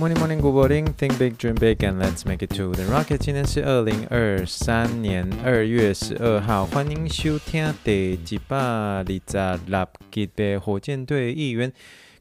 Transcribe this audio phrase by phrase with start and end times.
[0.00, 0.86] Morning, morning, good morning.
[0.94, 3.18] Think big, dream big, and let's make it to the rocket.
[3.18, 11.70] 今天是二零二三年二月十二号，欢迎收听第几百二十六集的火箭队议员。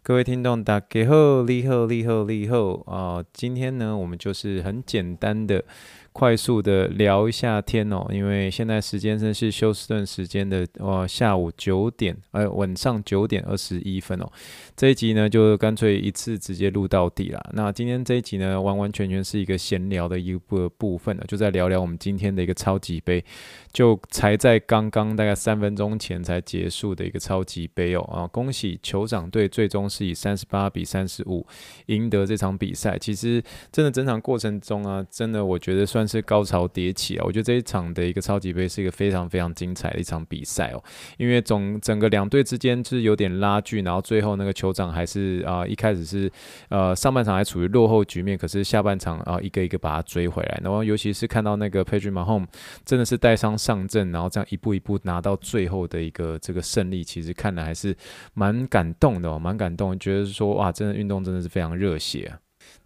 [0.03, 3.23] 各位听众，大家好，你好，你好，你好啊！
[3.31, 5.63] 今天呢，我们就是很简单的。
[6.11, 14.29] 快速的聊一下天哦，因为现在时间正是休斯顿时间的呃下午九点，呃晚上九点二十一分哦。
[14.75, 17.39] 这一集呢就干脆一次直接录到底啦。
[17.53, 23.23] 那今天这一集呢完完全全是一个闲聊的一个部分了，就在聊聊我们今天的一个超级杯，
[23.71, 28.27] 就才在刚刚大概三分钟前才结束的一个超级杯哦啊！
[28.27, 31.45] 恭喜酋长队最终是以三十八比三十五
[31.85, 32.97] 赢得这场比赛。
[32.97, 35.98] 其实真的整场过程中啊，真的我觉得算。
[35.99, 37.25] 算是高潮迭起啊！
[37.25, 40.81] 我觉得这一场的一个超级杯是一个非常非常精彩的一场比赛哦，
[41.17, 46.31] 因为总整个两队之间就是有点拉锯，然后最后那个酋长还是啊、一开始是
[46.69, 52.47] 呃上半场还处于落后局面，可是下半场啊、一个一个把它追回来，然后尤其是看到那个 p a t r i c Mahomes
[52.85, 57.93] 真的是带伤上阵，然后这样一步一步拿到最后的一个这个胜利，其实看了还是
[58.33, 62.39] 蛮感动的哦，蛮感动，觉得说哇，真的运动真的是非常热血啊。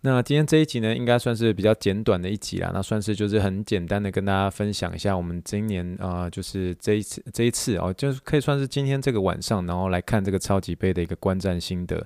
[0.06, 2.72] 那今天这一集呢，应该算是比较简短的一集啦。
[2.74, 12.06] 那算是就是很简单的跟大家分享一下我们今年啊、就是这一次这一次哦，就是可以算是今天这个晚上，然后来看这个超级杯的一个观战心得。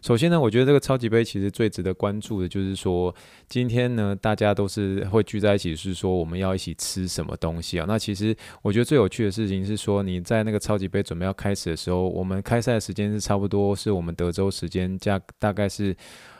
[0.00, 3.14] 首先呢，我觉得这个超级杯其实最值得关注的就是说，
[3.46, 7.84] 今天呢大家都是会聚在一起，是说我们要一起吃什么东西啊？
[7.86, 15.94] 那其实我觉得最有趣的事情是说，你在那个超级杯准备要开始的时候，我们开赛的时间是差不多是我们德州时间加大概是。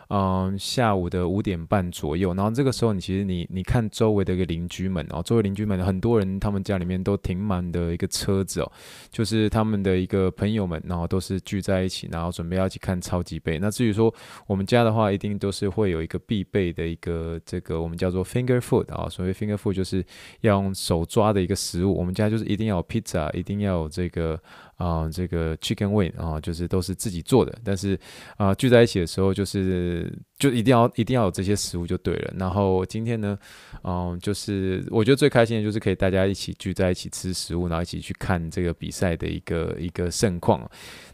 [0.09, 8.73] 嗯，下午的五点半左右，然后这个时候，你其实你你看周围的一个邻居们哦，周围邻居们很多人，他们家里面都停满的一个车子哦，
[9.11, 13.59] 就是他们的一个朋友们，然后都是聚在一起，然后准备要去看超级杯。
[13.59, 14.14] 那至于说
[14.47, 20.05] 我们家的话，一定都是会有一个必备的一个这个我们叫做 finger food 啊，所谓 finger food 就是
[20.43, 21.97] 要用手抓的一个食物。
[21.97, 24.39] 我们家就是一定要有 pizza，一定要有这个。
[24.77, 27.98] 啊、这个 chicken wing 啊、就是都是自己做的，但是
[28.36, 32.35] 啊、聚在一起的时候，就是就一定要一定要有这些食物就对了。
[32.39, 33.39] 然后今天呢，
[33.83, 40.68] 嗯、就是我觉得最开心的就是可以大家一起聚在一起吃食物，然后一起去看这个比赛的一个一个盛况。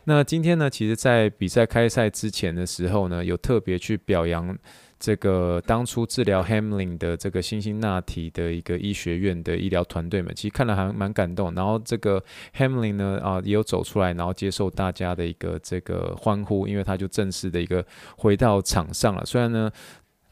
[0.05, 4.57] 那今天呢，其实，在比赛开赛之前的时候呢，有特别去表扬。
[5.01, 11.53] 这个当初治疗 Hamlin 的这个辛辛那提的一个医学院的医疗团队们，其实看了还蛮感动。
[11.55, 12.23] 然后这个
[12.57, 17.85] Hamlin 呢，啊，也有走出来，然后接受大家的一个这个欢呼，因为他就正式的一个
[18.19, 19.25] 回到场上了。
[19.25, 19.69] 虽然呢。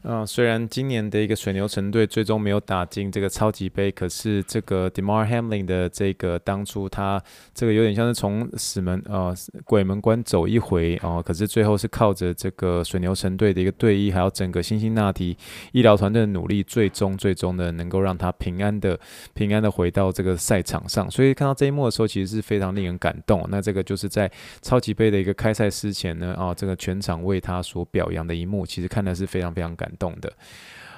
[0.01, 7.21] 啊、呃，虽然今年的一个水牛城队最终没有打进这个超级杯，可是这个 Demar Hamlin 的这个当初他
[7.53, 15.35] 这个有点像是从死门呃鬼门关走一回哦、可是最后是靠着这个水牛城队的一个队医，还有整个辛辛那提
[15.73, 18.97] 医疗团队的努力，最终最终的能够让他平安的
[19.33, 21.11] 平安的回到这个赛场上。
[21.11, 23.45] 所以看到这一幕的时候，其实是非常令人感动。
[23.49, 24.31] 那这个就是在
[24.61, 30.09] 超级杯的一个开赛之前呢，啊、这个全场为他所表扬的一幕，其实看的是非常非常感动。
[30.09, 30.33] 动的，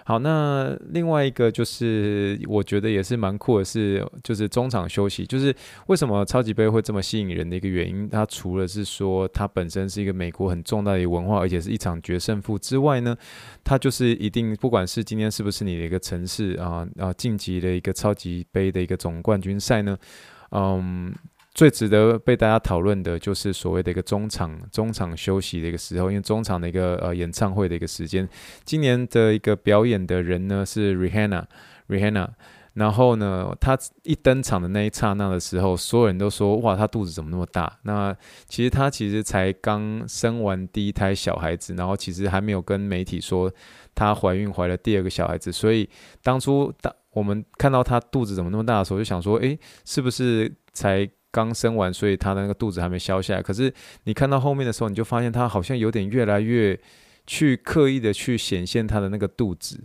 [0.05, 5.51] 好，那另外一个就是我觉得也是蛮酷的是，就是中场休息，就是
[5.87, 13.17] 为什么超级杯会这么吸引人的一个原因，它除了是说它本身是一个美国很重大的一个文化，而且是一场决胜负之外呢，
[13.63, 19.97] 它就是一定不管是今天是不是你的一个城市啊啊晋级的一个超级杯的一个总冠军赛呢，
[20.51, 21.11] 嗯。
[21.53, 28.27] 最值得被大家讨论的就是所谓的一个中场中场休息的一个时候，因为中场的一个呃演唱会的一个时间，
[28.63, 32.29] 今年的一个表演的人呢是 Rihanna，Rihanna，
[32.75, 37.79] 然后呢，他一登场的那一刹那的时候，所有人都说哇，他肚子怎么那么大？
[37.83, 38.15] 那
[38.47, 43.51] 其实他其实才刚生完第一胎小孩子，然后其实还没有跟媒体说
[43.93, 45.89] 她怀孕怀了第二个小孩子，所以
[46.23, 51.09] 当初当我们看到她肚子怎么那么大的时候，就想说，诶，是不是才？
[51.31, 53.41] 刚生完，所以他的那个肚子还没消下来。
[53.41, 53.73] 可是
[54.03, 56.77] 你看到后面的时候，你就发现他好像有点越来越
[57.25, 59.81] 去刻意的去显现他的那个肚子。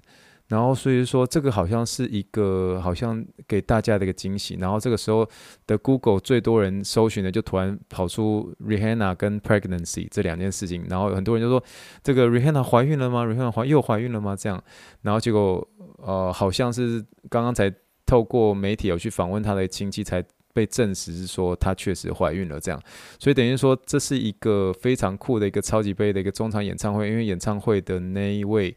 [0.49, 4.57] 然后所以说，这个好像是一个好像给大家的一个惊喜。
[4.61, 5.29] 然后这个时候
[5.67, 10.87] 的 Google 最多人搜寻的就突然跑出 Rihanna 跟 pregnancy 这两件事情。
[10.89, 11.61] 然后很多人就说
[12.03, 14.63] ：“这个 Rihanna 怀孕了吗？Rihanna 怀又怀孕了吗？”这样。
[15.03, 17.73] 然后结果呃，好像是刚刚才
[18.05, 20.25] 透过媒体有去访问他的亲戚才。
[20.57, 22.83] 被证实是说她确实怀孕了，这样，
[23.21, 28.75] 所以等于说这是一个非常酷的一个超级杯的一个中场演唱会，因为演唱会的那一位。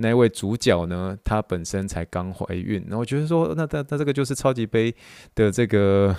[0.00, 1.18] 那位主角呢？
[1.24, 4.94] 她本身才刚怀孕，然后我觉得说，那那那这个就是超级杯
[5.34, 6.14] 的这个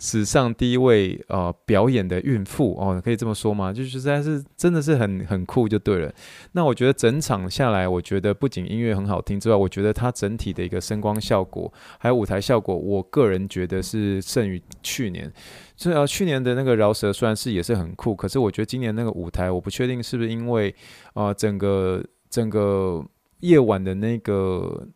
[0.00, 3.72] 史上第一位呃表演的孕妇哦，可以这么说吗？
[3.72, 6.12] 就实在是真的是很很酷就对了。
[6.50, 15.32] 那我觉得整场下来，我觉得不仅音乐很好听之外，我觉得它整体的一个声光效果还有舞台效果，我个人觉得是胜于去年。
[15.76, 20.74] 所以啊，去年的那个饶舌虽然是也是很酷，可是我觉得今年那个舞台，我不确定是不是因为
[21.14, 22.02] 啊、整个。
[22.36, 23.02] 整个
[23.40, 24.86] 夜晚的那个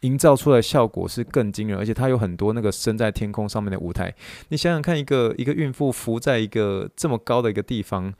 [0.00, 4.12] 营造出来效果是更惊人，而且它有很多那个升在天空上面的舞台。
[4.48, 8.12] 你想想看，一个一个孕妇浮在一个这么高的一个地方，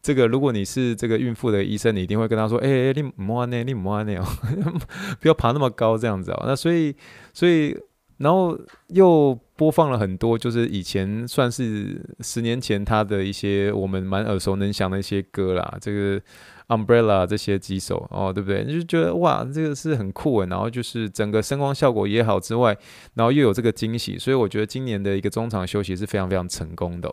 [0.00, 4.24] 这个如果你是这个孕妇的医生，你一定会跟她说：“哎、欸，你莫安内，你莫安内哦，
[5.20, 6.96] 不要爬那么高，这样子哦。”那所以，
[7.34, 7.76] 所以，
[8.16, 16.22] 然后又播放了很多，就是以前算是十年前他的一些我们蛮耳熟能详的一些歌啦，这个。
[16.68, 18.62] Umbrella 这些几首哦，对不对？
[18.62, 20.46] 你就觉得哇，这个是很酷诶。
[20.48, 22.76] 然后就是整个声光效果也好之外，
[23.14, 27.10] 然后又有这个惊喜，所以我觉得今年的一个中场休息是非常非常成功的。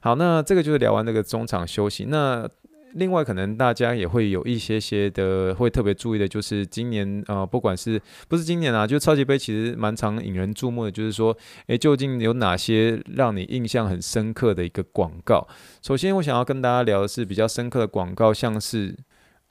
[0.00, 2.48] 好，那这个就是聊完这个中场休息，那。
[2.94, 11.36] 另外，可能大家也会有一些些的会特别注意的，就是今年、呃，不管是不是今年啊，就超级杯其实蛮常引人注目的，就是说，
[11.68, 15.46] 诶，究竟有哪些让你印象很深刻的一个广告？
[15.82, 18.96] 首先，我想要跟大家聊的是比较深刻的广告，像是。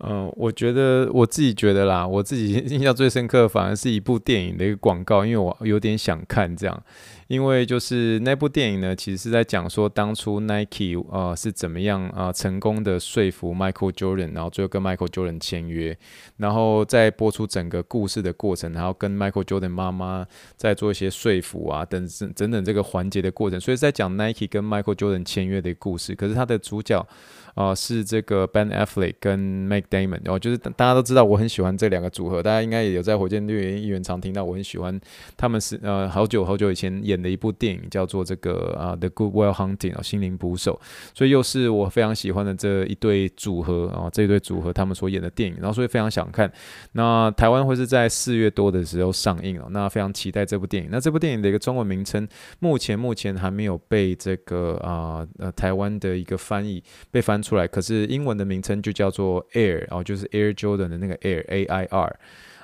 [0.01, 6.83] 嗯、我觉得我自己觉得啦，我自己印象最深刻反而是一部电影的一个广告，因为我有点想看这样，
[7.30, 15.96] 因为就是那部电影呢，其实是在讲说当初 Nike、呃、是怎么样啊、呃、成功的说服 Michael Jordan，然后最后跟 Michael Jordan 签约，
[16.38, 20.26] 然后再播出整个故事的过程，然后跟 Michael Jordan 妈妈
[20.58, 27.08] 再做一些说服啊等等等等这个环节的过程，所以在讲 Nike 跟 Michael Jordan 签约的故事，可是他的主角。
[27.56, 34.98] 啊、呃，是这个 Ben Affleck 跟 Matt Damon，然、哦、后就是大家都知道我很喜欢这两个组合，大家应该也有在火箭队员议员常听到我很喜欢
[35.36, 40.80] 他们是呃好久好久以前演的一部电影叫做这个啊、The Good Will Hunting 啊、哦、心灵捕手，
[41.16, 46.51] 所以又是我非常喜欢的这一对组合啊、这一对组合他们所演的电影，然后所以非常想看。
[46.92, 50.89] 那台湾会是在四月多的时候上映哦，那非常期待这部电影。
[50.92, 52.27] 那这部电影的一个中文名称
[52.60, 57.39] 目前目前还没有被这个啊呃，呃台湾的一个翻译被翻。
[57.39, 62.19] 出来，可是英文的名称就叫做 Air，哦，就是 Air Jordan 的那个 Air A I R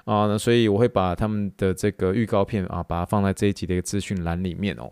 [0.06, 4.90] 啊，那所以我会把他们的这个预告片啊，把它放在这一集的一个资讯栏里面哦。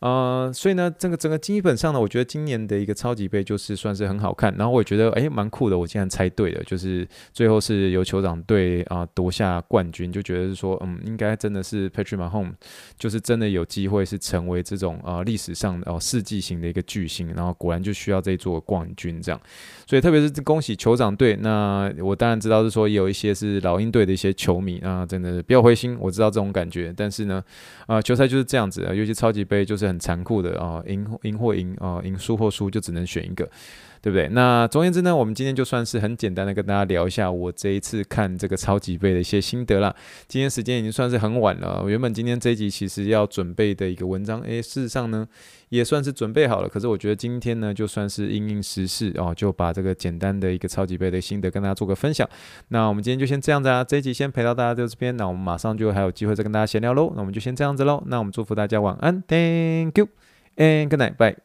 [0.00, 12.52] 呃，所以呢，这个整个基本上呢，我觉得今年的一个超级杯就是算是很好看，然后我也觉得诶蛮酷的，我竟然猜对了，就是最后是由酋长队啊夺下冠军，就觉得是说，嗯，应该真的是 Patrick Mahomes，
[12.98, 19.40] 就是真的有机会是成为这种啊历史上哦世纪型的一个巨星，然后果然就需要这座冠军这样，
[19.86, 27.42] 所以特别是恭喜酋长队，那我当然知道是说有一些是老鹰队的一些球迷啊，真的不要灰心，我知道这种感觉，但是呢，
[27.86, 29.94] 啊球赛就是这样子啊，尤其超级杯就是很。
[29.94, 33.48] 很残酷的啊，赢赢或赢啊，赢输或输就只能选一个，
[34.02, 34.28] 对不对？
[34.30, 39.94] 那总而言之呢，我们今天就算是很简单的跟大家聊一下我这一次看这个超级杯的一些心得啦。
[40.26, 45.24] 今天时间已经算是很晚了，原本今天这一集其实要准备的一个文章，诶，事实上呢
[45.68, 46.68] 也算是准备好了。
[46.68, 52.28] 可是我觉得今天呢就算是因应时事哦，就把这个简单的一个超级杯的心得跟大家做个分享。
[52.68, 57.12] 那我们今天就先这样子啊，这一集先陪到大家到这边，那我们马上就还有机会再跟大家闲聊喽。
[57.14, 58.02] 那我们就先这样子喽。
[58.06, 59.22] 那我们祝福大家晚安
[59.74, 60.08] ，Thank you
[60.56, 61.43] and good night，bye。